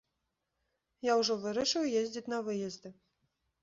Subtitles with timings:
[1.11, 2.89] Я ўжо вырашыў ездзіць на выезды.